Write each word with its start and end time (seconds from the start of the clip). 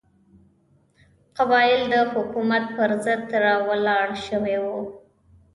قبایل 1.37 1.81
د 1.93 1.95
حکومت 2.13 2.63
پر 2.77 2.89
ضد 3.05 3.25
راولاړ 3.45 4.07
شوي 4.27 4.57
وو. 4.63 4.79